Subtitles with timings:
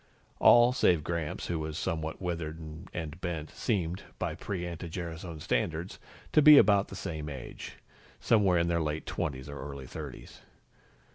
[0.39, 2.57] All save Gramps, who was somewhat withered
[2.91, 5.99] and bent, seemed, by pre anti gerasone standards,
[6.31, 7.73] to be about the same age
[8.19, 10.41] somewhere in their late twenties or early thirties.